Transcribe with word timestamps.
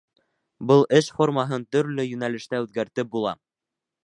Был 0.71 0.79
эш 0.99 1.09
формаһын 1.19 1.67
төрлө 1.77 2.07
йүнәлештә 2.13 2.65
үҙгәртеп 2.67 3.15
була. 3.19 3.37